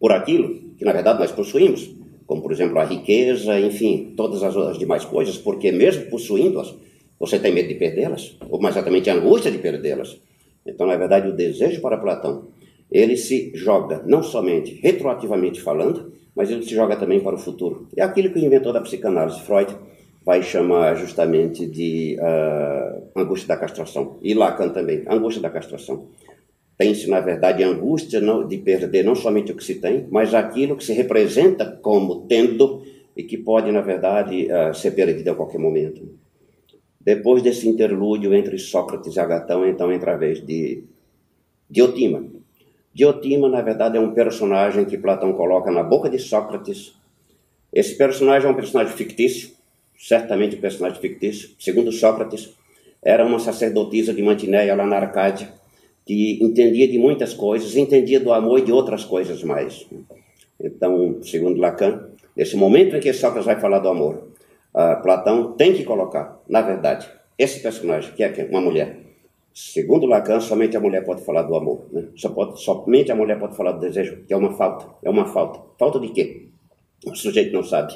por 0.00 0.12
aquilo 0.12 0.54
que, 0.76 0.84
na 0.84 0.92
verdade, 0.92 1.20
nós 1.20 1.30
possuímos, 1.30 1.94
como 2.26 2.42
por 2.42 2.50
exemplo 2.50 2.78
a 2.78 2.84
riqueza, 2.84 3.58
enfim, 3.60 4.14
todas 4.16 4.42
as, 4.42 4.56
as 4.56 4.78
demais 4.78 5.04
coisas, 5.04 5.38
porque 5.38 5.70
mesmo 5.70 6.06
possuindo-as, 6.06 6.74
você 7.20 7.38
tem 7.38 7.52
medo 7.52 7.68
de 7.68 7.76
perdê-las, 7.76 8.36
ou 8.50 8.60
mais 8.60 8.74
exatamente 8.74 9.08
a 9.08 9.14
angústia 9.14 9.52
de 9.52 9.58
perdê-las. 9.58 10.20
Então, 10.66 10.88
na 10.88 10.96
verdade, 10.96 11.28
o 11.28 11.36
desejo 11.36 11.80
para 11.80 11.96
Platão, 11.96 12.48
ele 12.92 13.16
se 13.16 13.52
joga 13.54 14.02
não 14.06 14.22
somente 14.22 14.74
retroativamente 14.82 15.60
falando, 15.60 16.12
mas 16.34 16.50
ele 16.50 16.62
se 16.62 16.74
joga 16.74 16.96
também 16.96 17.20
para 17.20 17.34
o 17.34 17.38
futuro. 17.38 17.88
É 17.96 18.02
aquilo 18.02 18.30
que 18.30 18.38
o 18.38 18.44
inventor 18.44 18.72
da 18.72 18.80
psicanálise, 18.80 19.40
Freud, 19.40 19.74
vai 20.24 20.42
chamar 20.42 20.94
justamente 20.94 21.66
de 21.66 22.16
uh, 22.20 23.20
angústia 23.20 23.48
da 23.48 23.56
castração. 23.56 24.18
E 24.22 24.34
Lacan 24.34 24.68
também, 24.68 25.04
angústia 25.08 25.42
da 25.42 25.50
castração. 25.50 26.08
Tem-se, 26.78 27.08
na 27.08 27.20
verdade, 27.20 27.62
angústia 27.62 28.20
de 28.48 28.58
perder 28.58 29.04
não 29.04 29.14
somente 29.14 29.52
o 29.52 29.56
que 29.56 29.64
se 29.64 29.76
tem, 29.76 30.06
mas 30.10 30.34
aquilo 30.34 30.76
que 30.76 30.84
se 30.84 30.92
representa 30.92 31.78
como 31.82 32.26
tendo 32.26 32.82
e 33.16 33.22
que 33.22 33.36
pode, 33.36 33.70
na 33.70 33.80
verdade, 33.80 34.48
uh, 34.50 34.74
ser 34.74 34.92
perdido 34.92 35.30
a 35.30 35.34
qualquer 35.34 35.58
momento. 35.58 36.08
Depois 37.00 37.42
desse 37.42 37.68
interlúdio 37.68 38.32
entre 38.32 38.58
Sócrates 38.58 39.16
e 39.16 39.20
Agatão, 39.20 39.66
então 39.66 39.92
entra 39.92 40.14
a 40.14 40.16
vez 40.16 40.44
de 40.44 40.84
Diotima. 41.68 42.24
Diotima, 42.94 43.48
na 43.48 43.62
verdade, 43.62 43.96
é 43.96 44.00
um 44.00 44.12
personagem 44.12 44.84
que 44.84 44.98
Platão 44.98 45.32
coloca 45.32 45.70
na 45.70 45.82
boca 45.82 46.10
de 46.10 46.18
Sócrates 46.18 46.94
Esse 47.72 47.96
personagem 47.96 48.48
é 48.48 48.52
um 48.52 48.54
personagem 48.54 48.94
fictício, 48.94 49.50
certamente 49.98 50.56
um 50.56 50.60
personagem 50.60 51.00
fictício. 51.00 51.50
Segundo 51.58 51.90
Sócrates, 51.90 52.50
era 53.02 53.24
uma 53.24 53.38
sacerdotisa 53.38 54.12
de 54.12 54.22
Mantinéia 54.22 54.74
lá 54.74 54.86
na 54.86 54.96
Arcádia, 54.96 55.48
que 56.04 56.38
entendia 56.42 56.86
de 56.86 56.98
muitas 56.98 57.32
coisas, 57.32 57.76
entendia 57.76 58.20
do 58.20 58.32
amor 58.32 58.58
e 58.58 58.64
de 58.64 58.72
outras 58.72 59.04
coisas 59.04 59.42
mais. 59.42 59.86
Então, 60.60 61.18
segundo 61.22 61.60
Lacan, 61.60 62.10
nesse 62.36 62.56
momento 62.56 62.94
em 62.94 63.00
que 63.00 63.12
Sócrates 63.12 63.46
vai 63.46 63.58
falar 63.58 63.78
do 63.78 63.88
amor, 63.88 64.28
uh, 64.74 65.02
Platão 65.02 65.52
tem 65.52 65.72
que 65.72 65.84
colocar, 65.84 66.42
na 66.46 66.60
verdade, 66.60 67.08
esse 67.38 67.60
personagem, 67.60 68.12
que 68.12 68.22
é 68.22 68.48
uma 68.50 68.60
mulher. 68.60 69.01
Segundo 69.54 70.06
Lacan, 70.06 70.40
somente 70.40 70.76
a 70.76 70.80
mulher 70.80 71.04
pode 71.04 71.22
falar 71.24 71.42
do 71.42 71.54
amor. 71.54 71.86
Né? 71.92 72.08
Só 72.16 72.30
pode, 72.30 72.60
somente 72.62 73.12
a 73.12 73.16
mulher 73.16 73.38
pode 73.38 73.56
falar 73.56 73.72
do 73.72 73.80
desejo, 73.80 74.24
que 74.26 74.32
é 74.32 74.36
uma 74.36 74.52
falta. 74.52 74.86
É 75.02 75.10
uma 75.10 75.26
falta. 75.26 75.60
Falta 75.78 76.00
de 76.00 76.08
quê? 76.08 76.48
O 77.06 77.14
sujeito 77.14 77.52
não 77.52 77.62
sabe. 77.62 77.92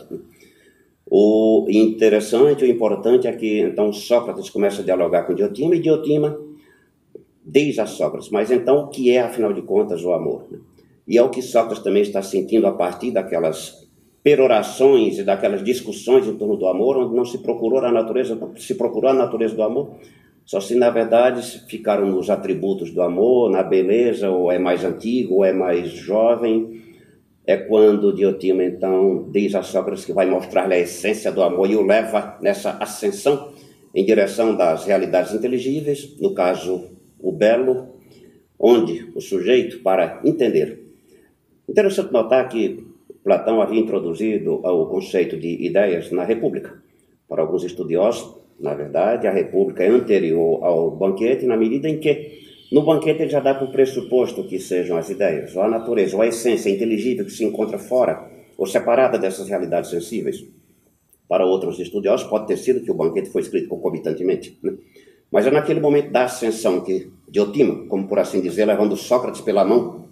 O 1.09 1.67
interessante, 1.69 2.65
o 2.65 2.67
importante 2.67 3.29
é 3.29 3.33
que 3.33 3.61
então 3.61 3.93
Sócrates 3.93 4.51
começa 4.51 4.83
a 4.83 4.85
dialogar 4.85 5.23
com 5.23 5.35
Diotima 5.35 5.77
e 5.77 5.81
Diotima 5.81 6.39
diz 7.47 7.79
a 7.79 7.87
Sócrates, 7.87 8.29
mas 8.31 8.51
então 8.51 8.81
o 8.81 8.89
que 8.89 9.11
é, 9.11 9.21
afinal 9.21 9.53
de 9.53 9.63
contas, 9.63 10.05
o 10.05 10.13
amor? 10.13 10.45
E 11.07 11.17
é 11.17 11.23
o 11.23 11.31
que 11.31 11.41
Sócrates 11.41 11.85
também 11.85 12.03
está 12.03 12.21
sentindo 12.21 12.67
a 12.67 12.73
partir 12.73 13.13
daquelas 13.13 13.87
perorações 14.21 15.19
e 15.19 15.23
daquelas 15.23 15.63
discussões 15.63 16.27
em 16.27 16.37
torno 16.37 16.57
do 16.57 16.67
amor, 16.67 16.97
onde 16.97 17.15
não 17.15 17.25
se 17.25 17.39
procurou 17.39 17.79
a 17.79 17.93
natureza, 17.93 18.37
se 18.57 18.75
procurou 18.75 19.11
a 19.11 19.15
natureza 19.15 19.55
do 19.55 19.63
amor, 19.63 19.93
só 20.47 20.61
se 20.61 20.77
na 20.77 20.91
verdade 20.91 21.43
ficaram 21.69 22.07
nos 22.07 22.31
atributos 22.31 22.93
do 22.93 23.03
amor, 23.03 23.51
na 23.51 23.65
beleza, 23.65 24.31
ou 24.31 24.53
é 24.53 24.61
mais 24.61 24.85
antigo, 24.85 25.35
ou 25.35 25.45
é 25.45 25.53
mais 25.53 25.91
jovem, 25.91 26.81
é 27.45 27.57
quando 27.57 28.15
Diotima 28.15 28.63
então 28.63 29.29
diz 29.33 29.57
a 29.57 29.63
Sócrates 29.65 30.05
que 30.05 30.13
vai 30.13 30.27
mostrar-lhe 30.27 30.75
a 30.75 30.79
essência 30.79 31.33
do 31.33 31.43
amor 31.43 31.69
e 31.69 31.75
o 31.75 31.85
leva 31.85 32.39
nessa 32.41 32.71
ascensão 32.81 33.53
em 33.93 34.05
direção 34.05 34.55
das 34.55 34.85
realidades 34.85 35.35
inteligíveis, 35.35 36.17
no 36.21 36.33
caso 36.33 36.91
o 37.19 37.33
belo, 37.33 37.97
onde 38.57 39.11
o 39.17 39.21
sujeito, 39.21 39.81
para 39.81 40.21
entender. 40.25 40.87
Interessante 41.69 42.13
notar 42.13 42.49
que 42.49 42.87
Platão 43.25 43.61
havia 43.61 43.81
introduzido 43.81 44.55
o 44.65 44.87
conceito 44.87 45.37
de 45.37 45.67
ideias 45.67 46.13
na 46.13 46.23
República. 46.23 46.81
Para 47.29 47.43
alguns 47.43 47.65
estudiosos, 47.65 48.46
na 48.59 48.75
verdade, 48.75 49.27
a 49.27 49.33
República 49.33 49.85
é 49.85 49.89
anterior 49.89 50.65
ao 50.65 50.91
banquete, 50.91 51.47
na 51.47 51.57
medida 51.57 51.89
em 51.89 51.99
que 51.99 52.45
no 52.73 52.83
banquete 52.83 53.23
ele 53.23 53.31
já 53.31 53.41
dá 53.41 53.55
por 53.55 53.71
pressuposto 53.71 54.45
que 54.45 54.59
sejam 54.59 54.97
as 54.97 55.09
ideias, 55.11 55.55
ou 55.55 55.63
a 55.63 55.69
natureza, 55.69 56.17
ou 56.17 56.23
a 56.23 56.27
essência 56.27 56.71
inteligível 56.71 57.25
que 57.25 57.31
se 57.31 57.45
encontra 57.45 57.79
fora 57.79 58.29
ou 58.57 58.67
separada 58.67 59.19
dessas 59.19 59.49
realidades 59.49 59.91
sensíveis. 59.91 60.45
Para 61.29 61.45
outros 61.45 61.79
estudiosos, 61.79 62.27
pode 62.27 62.47
ter 62.47 62.57
sido 62.57 62.81
que 62.81 62.91
o 62.91 62.95
banquete 62.95 63.31
foi 63.31 63.43
escrito 63.43 63.69
concomitantemente. 63.69 64.59
Né? 64.63 64.75
Mas 65.31 65.47
é 65.47 65.51
naquele 65.51 65.81
momento 65.81 66.11
da 66.11 66.25
ascensão 66.25 66.81
que 66.81 67.11
Diotima, 67.29 67.87
como 67.89 68.07
por 68.07 68.19
assim 68.19 68.41
dizer, 68.41 68.65
levando 68.65 68.97
Sócrates 68.97 69.41
pela 69.41 69.65
mão, 69.65 70.07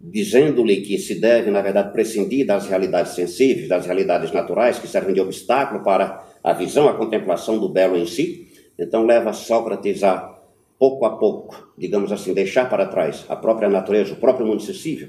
dizendo-lhe 0.00 0.82
que 0.82 0.98
se 0.98 1.18
deve, 1.18 1.50
na 1.50 1.62
verdade, 1.62 1.92
prescindir 1.92 2.46
das 2.46 2.66
realidades 2.66 3.14
sensíveis, 3.14 3.68
das 3.68 3.86
realidades 3.86 4.32
naturais, 4.32 4.78
que 4.78 4.86
servem 4.86 5.14
de 5.14 5.20
obstáculo 5.20 5.82
para 5.82 6.31
a 6.42 6.52
visão, 6.52 6.88
a 6.88 6.94
contemplação 6.94 7.58
do 7.58 7.68
belo 7.68 7.96
em 7.96 8.06
si. 8.06 8.48
Então 8.78 9.06
leva 9.06 9.32
Sócrates 9.32 10.02
a 10.02 10.38
pouco 10.78 11.04
a 11.04 11.16
pouco, 11.16 11.72
digamos 11.78 12.10
assim, 12.10 12.34
deixar 12.34 12.68
para 12.68 12.86
trás 12.86 13.24
a 13.28 13.36
própria 13.36 13.68
natureza, 13.68 14.14
o 14.14 14.16
próprio 14.16 14.46
mundo 14.46 14.62
sensível, 14.62 15.08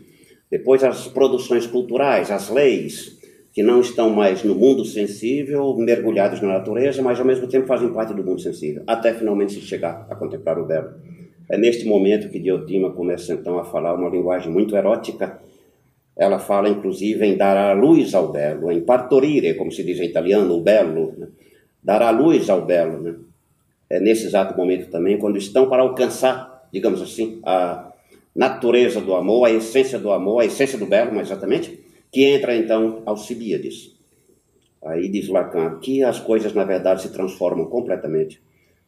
depois 0.51 0.83
as 0.83 1.07
produções 1.07 1.65
culturais, 1.65 2.29
as 2.29 2.49
leis, 2.49 3.17
que 3.51 3.63
não 3.63 3.81
estão 3.81 4.09
mais 4.11 4.43
no 4.43 4.53
mundo 4.53 4.85
sensível, 4.85 5.75
mergulhados 5.75 6.41
na 6.41 6.49
natureza, 6.49 7.01
mas 7.01 7.19
ao 7.19 7.25
mesmo 7.25 7.47
tempo 7.47 7.65
fazem 7.65 7.89
parte 7.89 8.13
do 8.13 8.23
mundo 8.23 8.39
sensível, 8.39 8.83
até 8.85 9.13
finalmente 9.13 9.53
se 9.53 9.61
chegar 9.61 10.05
a 10.09 10.15
contemplar 10.15 10.59
o 10.59 10.65
belo. 10.65 10.91
É 11.49 11.57
neste 11.57 11.85
momento 11.85 12.29
que 12.29 12.39
Diotima 12.39 12.91
começa 12.91 13.33
então 13.33 13.57
a 13.57 13.63
falar 13.63 13.95
uma 13.95 14.09
linguagem 14.09 14.51
muito 14.51 14.75
erótica. 14.75 15.39
Ela 16.15 16.39
fala 16.39 16.69
inclusive 16.69 17.25
em 17.25 17.35
dar 17.35 17.57
a 17.57 17.73
luz 17.73 18.13
ao 18.13 18.31
belo, 18.31 18.71
em 18.71 18.81
partorire, 18.81 19.55
como 19.55 19.71
se 19.71 19.83
diz 19.83 19.99
em 19.99 20.05
italiano, 20.05 20.55
o 20.55 20.61
belo, 20.61 21.13
né? 21.17 21.27
dar 21.83 22.01
a 22.01 22.11
luz 22.11 22.49
ao 22.49 22.65
belo. 22.65 23.01
Né? 23.01 23.15
é, 23.93 23.99
nesse 23.99 24.25
exato 24.25 24.57
momento 24.57 24.89
também, 24.89 25.19
quando 25.19 25.37
estão 25.37 25.69
para 25.69 25.83
alcançar, 25.83 26.67
digamos 26.73 26.99
assim, 26.99 27.39
a 27.45 27.91
natureza 28.35 28.99
do 28.99 29.13
amor, 29.13 29.45
a 29.45 29.51
essência 29.51 29.99
do 29.99 30.11
amor, 30.11 30.41
a 30.41 30.45
essência 30.45 30.79
do 30.79 30.87
belo, 30.87 31.13
mais 31.13 31.27
exatamente, 31.27 31.79
que 32.11 32.23
entra 32.23 32.55
então 32.55 33.03
Alcibíades. 33.05 33.93
Aí 34.83 35.07
diz 35.09 35.29
Lacan 35.29 35.77
que 35.79 36.03
as 36.03 36.19
coisas 36.19 36.53
na 36.53 36.63
verdade 36.63 37.03
se 37.03 37.13
transformam 37.13 37.67
completamente. 37.67 38.41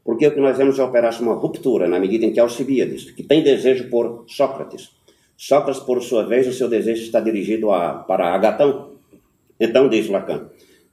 Porque 0.03 0.25
o 0.25 0.31
que 0.31 0.39
nós 0.39 0.57
vemos 0.57 0.79
é 0.79 0.83
operar 0.83 1.19
uma 1.21 1.35
ruptura 1.35 1.87
na 1.87 1.99
medida 1.99 2.25
em 2.25 2.33
que 2.33 2.39
Alcibíades, 2.39 3.11
que 3.11 3.21
tem 3.21 3.43
desejo 3.43 3.89
por 3.89 4.25
Sócrates, 4.27 4.94
Sócrates, 5.37 5.81
por 5.81 6.01
sua 6.01 6.23
vez, 6.23 6.47
o 6.47 6.53
seu 6.53 6.69
desejo 6.69 7.03
está 7.03 7.19
dirigido 7.19 7.71
a, 7.71 7.93
para 7.93 8.33
Agatão. 8.33 8.91
Então, 9.59 9.89
diz 9.89 10.09
Lacan, 10.09 10.49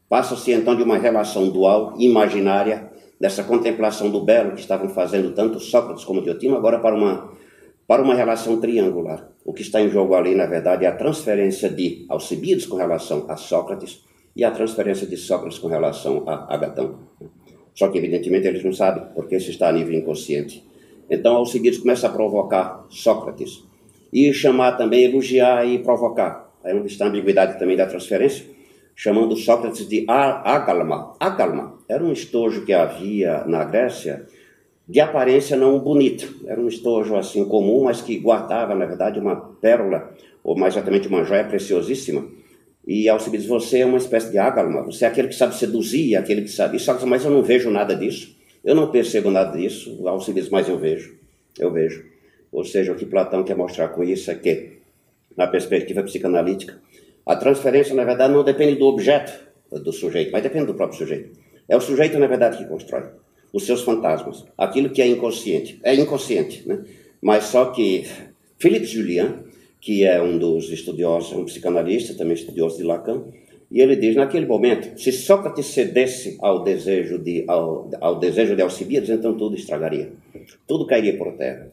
passa-se 0.09 0.53
então 0.53 0.75
de 0.75 0.83
uma 0.83 0.99
relação 0.99 1.49
dual, 1.49 1.95
imaginária, 1.99 2.91
dessa 3.21 3.45
contemplação 3.45 4.11
do 4.11 4.21
belo 4.21 4.53
que 4.53 4.61
estavam 4.61 4.89
fazendo 4.89 5.33
tanto 5.33 5.61
Sócrates 5.61 6.05
como 6.05 6.21
Diotimo, 6.23 6.57
agora 6.57 6.81
para 6.81 6.97
uma, 6.97 7.31
para 7.87 8.03
uma 8.03 8.15
relação 8.15 8.61
triangular. 8.61 9.29
O 9.45 9.53
que 9.53 9.63
está 9.63 9.81
em 9.81 9.89
jogo 9.89 10.15
ali, 10.17 10.35
na 10.35 10.47
verdade, 10.47 10.85
é 10.85 10.89
a 10.89 10.97
transferência 10.97 11.69
de 11.69 12.05
Alcibiades 12.09 12.67
com 12.67 12.77
relação 12.77 13.27
a 13.29 13.37
Sócrates 13.37 14.05
e 14.35 14.45
a 14.45 14.51
transferência 14.51 15.07
de 15.07 15.17
Sócrates 15.17 15.59
com 15.59 15.69
relação 15.69 16.25
a 16.27 16.53
Agatão. 16.53 16.99
Só 17.75 17.89
que, 17.89 17.99
evidentemente, 17.99 18.49
eles 18.49 18.65
não 18.65 18.73
sabem, 18.73 19.05
porque 19.15 19.37
isso 19.37 19.51
está 19.51 19.69
a 19.69 19.73
nível 19.73 19.95
inconsciente. 19.95 20.65
Então, 21.09 21.37
Alcibiades 21.37 21.79
começa 21.79 22.09
a 22.09 22.11
provocar 22.11 22.87
Sócrates 22.89 23.63
e 24.13 24.33
chamar 24.33 24.73
também, 24.73 25.05
elogiar 25.05 25.67
e 25.67 25.79
provocar. 25.79 26.53
Aí 26.65 26.75
onde 26.75 26.89
está 26.89 27.07
a 27.07 27.09
ambiguidade 27.09 27.59
também 27.59 27.77
da 27.77 27.87
transferência 27.87 28.53
chamando 28.95 29.37
Sócrates 29.37 29.89
de 29.89 30.05
Agalma. 30.09 31.15
Agalma 31.19 31.79
era 31.89 32.05
um 32.05 32.13
estojo 32.13 32.65
que 32.65 32.73
havia 32.73 33.45
na 33.47 33.65
Grécia 33.65 34.27
de 34.89 35.01
aparência 35.01 35.57
não 35.57 35.79
bonita. 35.79 36.27
Era 36.47 36.61
um 36.61 36.69
estojo 36.69 37.17
assim 37.17 37.45
comum, 37.45 37.85
mas 37.85 38.01
que 38.01 38.19
guardava, 38.19 38.75
na 38.75 38.85
verdade, 38.85 39.19
uma 39.19 39.37
pérola, 39.37 40.13
ou 40.43 40.57
mais 40.57 40.75
exatamente 40.75 41.09
uma 41.09 41.25
joia 41.25 41.45
preciosíssima. 41.45 42.27
E 42.87 43.09
Alcibiades, 43.09 43.47
você 43.47 43.79
é 43.79 43.87
uma 43.87 43.99
espécie 43.99 44.31
de 44.31 44.39
ágalma, 44.39 44.83
você 44.83 45.05
é 45.05 45.09
aquele 45.09 45.29
que 45.29 45.35
sabe 45.35 45.55
seduzir, 45.55 46.17
aquele 46.17 46.43
que 46.43 46.49
sabe. 46.49 46.77
E 46.77 46.81
Sócrates, 46.81 47.09
mas 47.09 47.25
eu 47.25 47.31
não 47.31 47.43
vejo 47.43 47.71
nada 47.71 47.95
disso, 47.95 48.37
eu 48.65 48.75
não 48.75 48.91
percebo 48.91 49.31
nada 49.31 49.57
disso. 49.57 50.07
Alcibiades, 50.07 50.51
mas 50.51 50.69
eu 50.69 50.77
vejo, 50.79 51.15
eu 51.59 51.71
vejo. 51.71 52.12
Ou 52.53 52.65
seja, 52.65 52.93
o 52.93 52.95
que 52.95 53.07
Platão 53.07 53.43
quer 53.43 53.57
mostrar 53.57 53.89
com 53.89 54.05
isso 54.05 54.31
é 54.31 54.35
que, 54.35 54.73
na 55.37 55.47
perspectiva 55.47 56.03
psicanalítica, 56.03 56.79
a 57.25 57.35
transferência, 57.35 57.95
na 57.95 58.05
verdade, 58.05 58.33
não 58.33 58.45
depende 58.45 58.77
do 58.77 58.87
objeto 58.87 59.33
do 59.71 59.93
sujeito, 59.93 60.31
mas 60.31 60.43
depende 60.43 60.67
do 60.67 60.75
próprio 60.75 60.99
sujeito. 60.99 61.39
É 61.69 61.77
o 61.77 61.81
sujeito, 61.81 62.19
na 62.19 62.27
verdade, 62.27 62.59
que 62.59 62.67
constrói 62.67 63.05
os 63.53 63.65
seus 63.65 63.83
fantasmas. 63.83 64.45
Aquilo 64.57 64.91
que 64.91 65.01
é 65.01 65.07
inconsciente. 65.07 65.79
É 65.83 65.95
inconsciente, 65.95 66.67
né? 66.67 66.81
Mas 67.21 67.45
só 67.45 67.67
que 67.67 68.07
Philippe 68.59 68.87
Julien, 68.87 69.35
que 69.81 70.05
é 70.05 70.21
um 70.21 70.39
dos 70.39 70.71
estudiosos, 70.71 71.33
um 71.33 71.45
psicanalista, 71.45 72.15
também 72.15 72.35
estudioso 72.35 72.77
de 72.77 72.83
Lacan, 72.83 73.25
e 73.71 73.81
ele 73.81 73.97
diz, 73.97 74.15
naquele 74.15 74.45
momento, 74.45 75.01
se 75.01 75.11
Sócrates 75.11 75.67
cedesse 75.67 76.37
ao 76.41 76.63
desejo 76.63 77.19
de, 77.19 77.45
ao, 77.49 77.91
ao 78.01 78.19
desejo 78.19 78.55
de 78.55 78.61
Alcibiades, 78.61 79.09
então 79.09 79.35
tudo 79.35 79.57
estragaria. 79.57 80.13
Tudo 80.67 80.87
cairia 80.87 81.17
por 81.17 81.33
terra. 81.33 81.73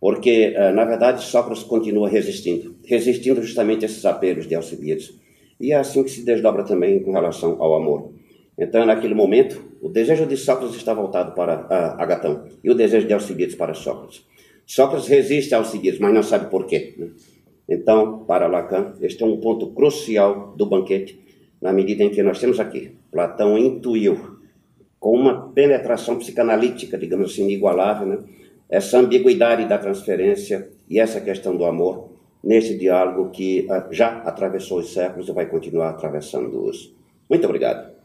Porque, 0.00 0.52
eh, 0.54 0.72
na 0.72 0.84
verdade, 0.84 1.24
Sócrates 1.24 1.64
continua 1.64 2.08
resistindo, 2.08 2.76
resistindo 2.84 3.42
justamente 3.42 3.84
a 3.84 3.86
esses 3.86 4.04
apelos 4.04 4.46
de 4.46 4.54
Alcibiades. 4.54 5.12
E 5.60 5.72
é 5.72 5.76
assim 5.76 6.04
que 6.04 6.10
se 6.10 6.24
desdobra 6.24 6.62
também 6.62 7.00
com 7.02 7.12
relação 7.12 7.60
ao 7.60 7.74
amor. 7.74 8.12
Então, 8.56 8.86
naquele 8.86 9.14
momento, 9.14 9.62
o 9.80 9.88
desejo 9.88 10.26
de 10.26 10.36
Sócrates 10.36 10.76
está 10.76 10.94
voltado 10.94 11.32
para 11.32 11.66
Agatão 11.98 12.44
e 12.62 12.70
o 12.70 12.74
desejo 12.74 13.06
de 13.06 13.12
Alcibiades 13.12 13.56
para 13.56 13.74
Sócrates. 13.74 14.24
Sócrates 14.66 15.08
resiste 15.08 15.54
a 15.54 15.58
Alcibiades, 15.58 15.98
mas 15.98 16.14
não 16.14 16.22
sabe 16.22 16.50
por 16.50 16.66
quê. 16.66 16.94
Né? 16.96 17.08
Então, 17.68 18.24
para 18.24 18.46
Lacan, 18.46 18.94
este 19.00 19.22
é 19.22 19.26
um 19.26 19.38
ponto 19.38 19.68
crucial 19.68 20.54
do 20.56 20.66
banquete, 20.66 21.20
na 21.60 21.72
medida 21.72 22.04
em 22.04 22.10
que 22.10 22.22
nós 22.22 22.38
temos 22.38 22.60
aqui, 22.60 22.92
Platão 23.10 23.58
intuiu, 23.58 24.38
com 24.98 25.12
uma 25.12 25.48
penetração 25.52 26.18
psicanalítica, 26.18 26.98
digamos 26.98 27.32
assim, 27.32 27.44
inigualável, 27.44 28.06
né? 28.06 28.18
Essa 28.68 28.98
ambiguidade 28.98 29.66
da 29.66 29.78
transferência 29.78 30.68
e 30.88 30.98
essa 31.00 31.20
questão 31.20 31.56
do 31.56 31.64
amor 31.64 32.10
nesse 32.42 32.76
diálogo 32.78 33.30
que 33.30 33.66
ah, 33.70 33.88
já 33.90 34.18
atravessou 34.18 34.78
os 34.78 34.92
séculos 34.92 35.28
e 35.28 35.32
vai 35.32 35.46
continuar 35.46 35.90
atravessando-os. 35.90 36.94
Muito 37.28 37.44
obrigado. 37.44 37.97